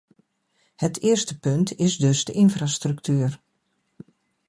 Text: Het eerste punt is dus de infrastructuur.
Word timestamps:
Het 0.75 0.99
eerste 1.01 1.39
punt 1.39 1.75
is 1.75 1.97
dus 1.97 2.23
de 2.25 2.31
infrastructuur. 2.33 3.41